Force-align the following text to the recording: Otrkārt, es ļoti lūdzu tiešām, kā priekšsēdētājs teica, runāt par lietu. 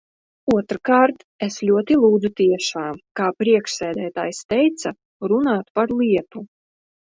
Otrkārt, 0.53 1.19
es 1.47 1.57
ļoti 1.67 1.97
lūdzu 2.05 2.33
tiešām, 2.41 2.99
kā 3.21 3.29
priekšsēdētājs 3.43 4.43
teica, 4.57 4.97
runāt 5.33 5.73
par 5.81 5.99
lietu. 6.03 6.49